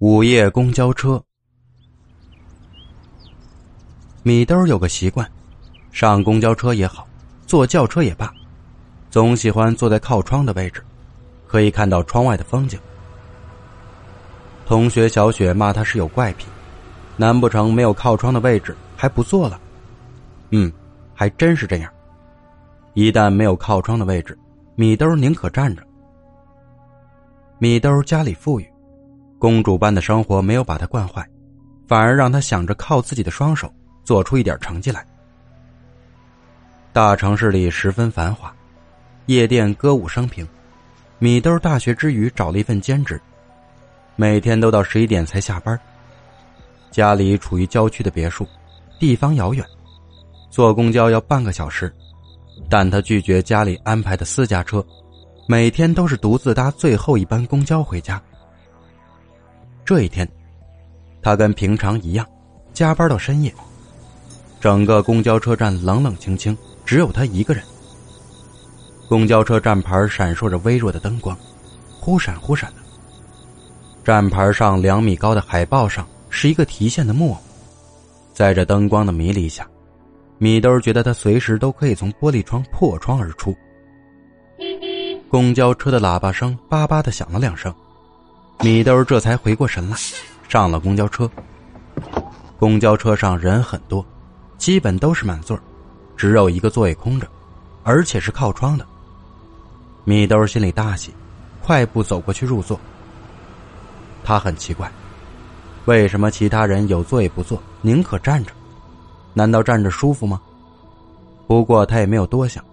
[0.00, 1.24] 午夜公交车，
[4.22, 5.26] 米兜有个习惯，
[5.90, 7.08] 上公交车也好，
[7.46, 8.30] 坐轿车也罢，
[9.10, 10.84] 总喜欢坐在靠窗的位置，
[11.46, 12.78] 可以看到窗外的风景。
[14.66, 16.46] 同学小雪骂他是有怪癖，
[17.16, 19.58] 难不成没有靠窗的位置还不坐了？
[20.50, 20.70] 嗯，
[21.14, 21.90] 还真是这样。
[22.92, 24.38] 一旦没有靠窗的位置，
[24.74, 25.82] 米兜宁可站着。
[27.58, 28.70] 米兜家里富裕。
[29.38, 31.26] 公主般的生活没有把她惯坏，
[31.86, 33.72] 反而让她想着靠自己的双手
[34.04, 35.04] 做出一点成绩来。
[36.92, 38.54] 大城市里十分繁华，
[39.26, 40.46] 夜店歌舞升平。
[41.18, 43.20] 米兜大学之余找了一份兼职，
[44.16, 45.78] 每天都到十一点才下班。
[46.90, 48.46] 家里处于郊区的别墅，
[48.98, 49.64] 地方遥远，
[50.50, 51.90] 坐公交要半个小时，
[52.68, 54.84] 但他拒绝家里安排的私家车，
[55.46, 58.22] 每天都是独自搭最后一班公交回家。
[59.86, 60.28] 这一天，
[61.22, 62.26] 他跟平常一样，
[62.74, 63.54] 加班到深夜。
[64.60, 67.62] 整个公交车站冷冷清清，只有他一个人。
[69.08, 71.38] 公交车站牌闪烁着微弱的灯光，
[72.00, 72.82] 忽闪忽闪的。
[74.02, 77.38] 站牌上两米高的海报上是一个提线的木偶，
[78.34, 79.68] 在这灯光的迷离下，
[80.38, 83.56] 米兜觉得他随时都可以从玻璃窗破窗而出。
[85.30, 87.72] 公交车的喇叭声叭叭的响了两声。
[88.60, 89.96] 米兜这才回过神来，
[90.48, 91.30] 上了公交车。
[92.58, 94.04] 公交车上人很多，
[94.56, 95.58] 基本都是满座，
[96.16, 97.28] 只有一个座位空着，
[97.82, 98.86] 而且是靠窗的。
[100.04, 101.14] 米兜心里大喜，
[101.62, 102.80] 快步走过去入座。
[104.24, 104.90] 他很奇怪，
[105.84, 108.52] 为什么其他人有座也不坐，宁可站着？
[109.34, 110.40] 难道站着舒服吗？
[111.46, 112.64] 不过他也没有多想，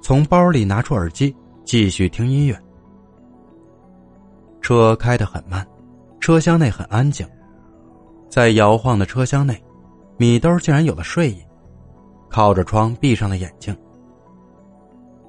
[0.00, 2.60] 从包里拿出耳机，继续听音乐。
[4.66, 5.64] 车开得很慢，
[6.18, 7.24] 车厢内很安静，
[8.28, 9.62] 在摇晃的车厢内，
[10.16, 11.40] 米兜竟然有了睡意，
[12.28, 13.72] 靠着窗闭上了眼睛。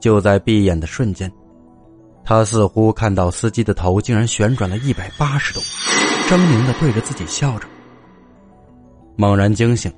[0.00, 1.30] 就在闭眼的瞬间，
[2.24, 5.60] 他似乎看到司机的头竟然旋转了一百八十度，
[6.28, 7.68] 狰狞的对着自己笑着。
[9.14, 9.92] 猛然惊醒，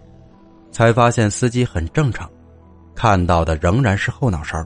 [0.71, 2.29] 才发现司机很正常，
[2.95, 4.63] 看到的仍然是后脑勺。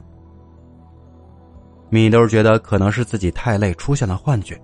[1.89, 4.59] 米兜觉得可能是自己太累，出现了幻觉，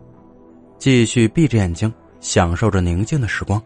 [0.77, 3.61] 继续闭着眼睛享受着宁静的时光。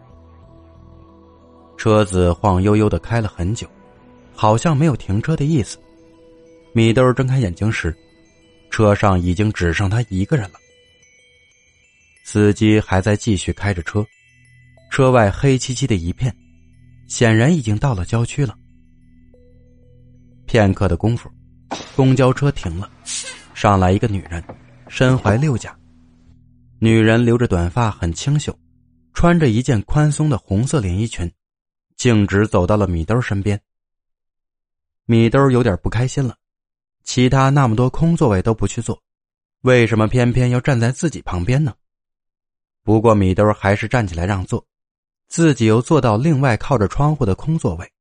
[1.75, 3.67] 车子晃悠悠的开了很久，
[4.33, 5.77] 好像没有停车的意思。
[6.73, 7.95] 米兜睁开眼睛时，
[8.69, 10.59] 车上已经只剩他一个人了。
[12.23, 14.05] 司机还在继续开着车，
[14.91, 16.35] 车外黑漆漆的一片，
[17.07, 18.55] 显然已经到了郊区了。
[20.45, 21.29] 片刻的功夫，
[21.95, 22.89] 公交车停了。
[23.57, 24.43] 上来一个女人，
[24.87, 25.75] 身怀六甲。
[26.77, 28.55] 女人留着短发，很清秀，
[29.15, 31.27] 穿着一件宽松的红色连衣裙，
[31.95, 33.59] 径直走到了米兜身边。
[35.05, 36.37] 米兜有点不开心了，
[37.03, 39.01] 其他那么多空座位都不去坐，
[39.61, 41.73] 为什么偏偏要站在自己旁边呢？
[42.83, 44.63] 不过米兜还是站起来让座，
[45.29, 47.91] 自己又坐到另外靠着窗户的空座位。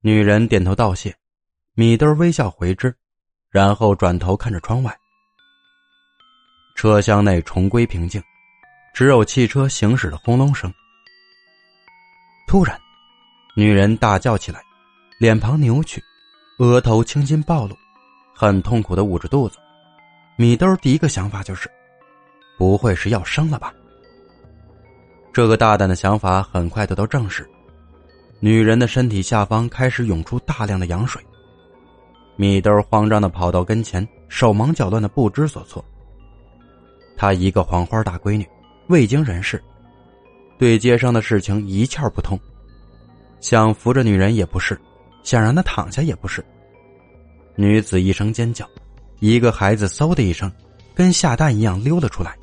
[0.00, 1.16] 女人点头道谢，
[1.74, 2.94] 米兜微笑回之。
[3.50, 4.94] 然后转头看着窗外，
[6.74, 8.22] 车厢内重归平静，
[8.92, 10.72] 只有汽车行驶的轰隆声。
[12.46, 12.78] 突然，
[13.56, 14.60] 女人大叫起来，
[15.18, 16.02] 脸庞扭曲，
[16.58, 17.74] 额头青筋暴露，
[18.34, 19.58] 很痛苦的捂着肚子。
[20.36, 21.70] 米兜第一个想法就是，
[22.58, 23.72] 不会是要生了吧？
[25.32, 27.48] 这个大胆的想法很快得到证实，
[28.40, 31.24] 女人的身体下方开始涌出大量的羊水。
[32.40, 35.84] 米兜慌张的跑到跟前，手忙脚乱的不知所措。
[37.16, 38.48] 她一个黄花大闺女，
[38.86, 39.60] 未经人事，
[40.56, 42.38] 对街上的事情一窍不通，
[43.40, 44.80] 想扶着女人也不是，
[45.24, 46.44] 想让她躺下也不是。
[47.56, 48.64] 女子一声尖叫，
[49.18, 50.48] 一个孩子嗖的一声，
[50.94, 52.36] 跟下蛋一样溜了出来。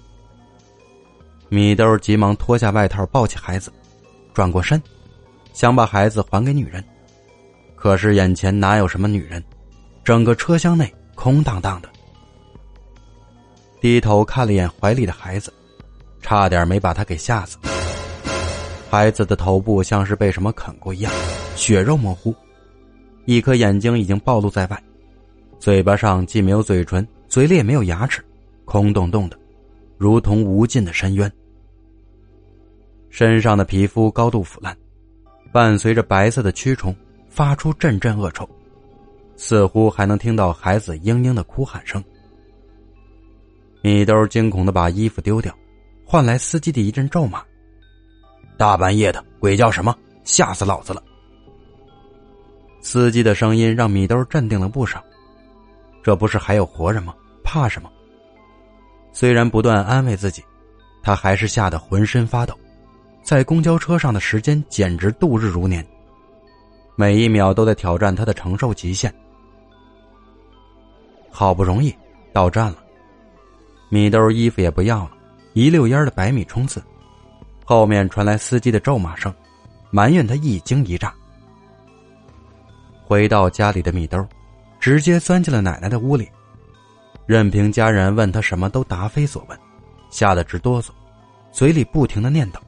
[1.48, 3.72] 米兜急忙脱下外套，抱起孩子，
[4.34, 4.84] 转过身，
[5.54, 6.84] 想把孩子还给女人，
[7.78, 9.42] 可是眼前哪有什么女人？
[10.06, 11.90] 整个车厢内空荡荡的，
[13.82, 15.52] 低头看了眼怀里的孩子，
[16.22, 17.58] 差点没把他给吓死。
[18.88, 21.12] 孩子的头部像是被什么啃过一样，
[21.56, 22.36] 血肉模糊，
[23.26, 24.84] 一颗眼睛已经暴露在外，
[25.58, 28.24] 嘴巴上既没有嘴唇，嘴里也没有牙齿，
[28.64, 29.36] 空洞洞的，
[29.98, 31.32] 如同无尽的深渊。
[33.10, 34.78] 身上的皮肤高度腐烂，
[35.52, 36.96] 伴随着白色的蛆虫，
[37.28, 38.48] 发出阵阵恶臭。
[39.36, 42.04] 似乎还能听到孩子嘤嘤的哭喊声。
[43.82, 45.54] 米兜惊恐的把衣服丢掉，
[46.04, 47.44] 换来司机的一阵咒骂
[48.58, 49.96] ：“大半夜的，鬼叫什么？
[50.24, 51.04] 吓死老子了！”
[52.82, 55.04] 司机的声音让米兜镇定了不少。
[56.04, 57.14] 这不是还有活人吗？
[57.44, 57.92] 怕什么？
[59.12, 60.44] 虽然不断安慰自己，
[61.02, 62.58] 他还是吓得浑身发抖。
[63.24, 65.86] 在公交车上的时间简直度日如年，
[66.96, 69.14] 每一秒都在挑战他的承受极限。
[71.36, 71.94] 好不容易
[72.32, 72.78] 到站了，
[73.90, 75.12] 米兜衣服也不要了，
[75.52, 76.82] 一溜烟的百米冲刺，
[77.66, 79.36] 后面传来司机的咒骂声，
[79.92, 81.14] 埋怨他一惊一乍。
[83.04, 84.26] 回到家里的米兜，
[84.80, 86.30] 直接钻进了奶奶的屋里，
[87.26, 89.60] 任凭家人问他什么都答非所问，
[90.10, 90.88] 吓得直哆嗦，
[91.52, 92.60] 嘴里不停的念叨：“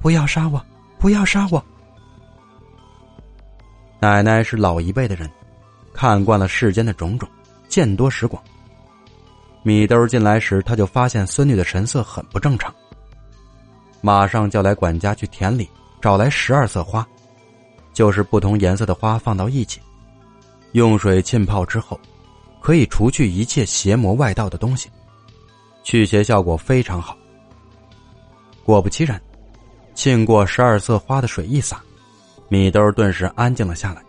[0.00, 0.64] 不要杀我，
[1.00, 1.60] 不要杀我。”
[3.98, 5.28] 奶奶是老一辈的人，
[5.92, 7.28] 看惯了世间的种种，
[7.76, 8.42] 见多识广。
[9.62, 12.74] 米兜进来时，他就发现孙女的神色很不正常，
[14.00, 15.68] 马上叫来管家去田里
[16.00, 17.06] 找来十二色花。
[17.92, 19.78] 就是不同颜色的花放到一起，
[20.72, 22.00] 用水浸泡之后，
[22.62, 24.88] 可以除去一切邪魔外道的东西，
[25.82, 27.14] 驱邪效果非常好。
[28.64, 29.20] 果不其然，
[29.92, 31.82] 浸过十二色花的水一洒，
[32.48, 34.02] 米兜顿时安静了下来，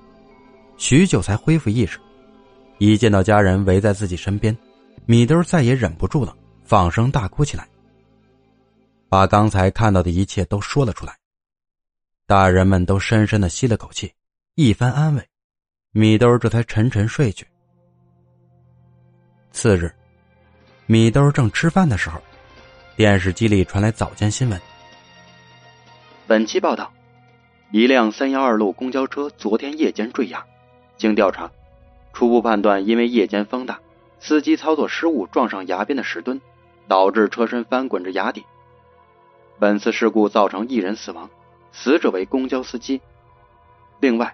[0.77, 1.99] 许久才恢复意识。
[2.79, 4.55] 一见到家人围在自己身边，
[5.05, 7.67] 米兜再也忍不住了，放声大哭起来，
[9.09, 11.17] 把刚才看到的一切都说了出来。
[12.25, 14.13] 大人们都深深的吸了口气，
[14.55, 15.25] 一番安慰，
[15.91, 17.47] 米兜这才沉沉睡去。
[19.51, 19.91] 次日，
[20.85, 22.21] 米兜正吃饭的时候，
[22.95, 24.61] 电视机里传来早间新闻。
[26.27, 26.91] 本期报道：
[27.71, 30.45] 一辆三幺二路公交车昨天夜间坠崖，
[30.97, 31.49] 经调查，
[32.17, 33.79] 初步判断因为夜间风大，
[34.19, 36.41] 司机操作失误撞上崖边的石墩，
[36.87, 38.43] 导致车身翻滚至崖底。
[39.59, 41.29] 本次事故造成一人死亡。
[41.71, 43.01] 死者为公交司机。
[43.99, 44.33] 另外，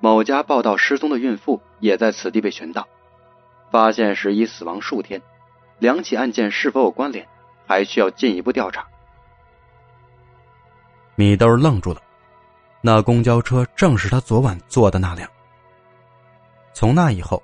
[0.00, 2.88] 某家报道失踪的孕妇也在此地被寻到，
[3.70, 5.22] 发现时已死亡数天。
[5.78, 7.24] 两起案件是否有关联，
[7.68, 8.84] 还需要进一步调查。
[11.14, 12.02] 米兜愣住了，
[12.80, 15.30] 那公交车正是他昨晚坐的那辆。
[16.72, 17.42] 从那以后，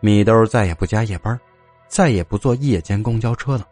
[0.00, 1.38] 米兜再也不加夜班，
[1.88, 3.66] 再也不坐夜间公交车了。